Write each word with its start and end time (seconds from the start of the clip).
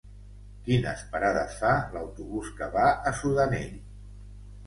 Quines 0.67 1.01
parades 1.09 1.57
fa 1.59 1.73
l'autobús 1.97 2.49
que 2.61 2.69
va 2.77 2.85
a 3.09 3.13
Sudanell? 3.19 3.77